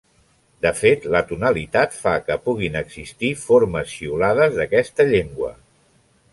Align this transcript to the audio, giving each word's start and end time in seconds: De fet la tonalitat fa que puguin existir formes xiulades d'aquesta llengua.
De 0.65 0.69
fet 0.77 1.03
la 1.15 1.21
tonalitat 1.31 1.93
fa 2.05 2.15
que 2.31 2.39
puguin 2.49 2.79
existir 2.83 3.31
formes 3.45 3.95
xiulades 3.99 4.59
d'aquesta 4.59 5.11
llengua. 5.15 5.57